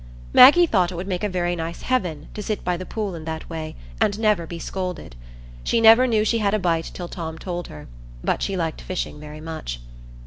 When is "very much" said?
9.19-9.79